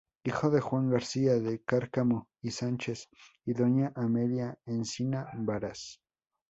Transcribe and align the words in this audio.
Hijo 0.23 0.49
de 0.49 0.61
Juan 0.61 0.89
García 0.89 1.33
de 1.35 1.61
Cárcamo 1.63 2.27
y 2.41 2.49
Sánchez 2.49 3.07
y 3.45 3.53
doña 3.53 3.93
Amelia 3.95 4.57
Encina 4.65 5.29
Varas. 5.37 6.01